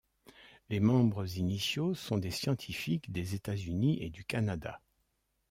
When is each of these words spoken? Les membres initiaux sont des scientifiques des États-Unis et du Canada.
Les 0.69 0.79
membres 0.79 1.37
initiaux 1.37 1.93
sont 1.93 2.17
des 2.17 2.31
scientifiques 2.31 3.11
des 3.11 3.35
États-Unis 3.35 4.01
et 4.01 4.09
du 4.09 4.25
Canada. 4.25 4.81